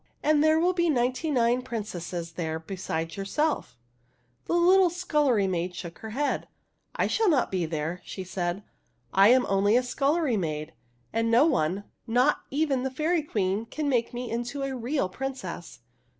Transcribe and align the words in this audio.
And 0.23 0.43
there 0.43 0.59
will 0.59 0.73
be 0.73 0.89
ninety 0.89 1.29
nine 1.29 1.61
princesses 1.61 2.31
there 2.31 2.57
be 2.57 2.75
sides 2.75 3.17
yourself." 3.17 3.77
The 4.45 4.55
little 4.55 4.89
scullery 4.89 5.45
maid 5.45 5.75
shook 5.75 5.99
her 5.99 6.09
head.'' 6.09 6.47
I 6.95 7.05
shall 7.05 7.29
not 7.29 7.51
be 7.51 7.67
there," 7.67 8.01
she 8.03 8.23
said. 8.23 8.63
"I 9.13 9.27
am 9.27 9.45
only 9.47 9.77
a 9.77 9.83
scullery 9.83 10.37
maid; 10.37 10.73
and 11.13 11.29
no 11.29 11.45
one, 11.45 11.83
not 12.07 12.41
even 12.49 12.81
the 12.81 12.89
Fairy 12.89 13.21
Queen, 13.21 13.67
can 13.67 13.87
make 13.89 14.11
me 14.11 14.31
into 14.31 14.63
a 14.63 14.75
real 14.75 15.07
princess." 15.07 15.81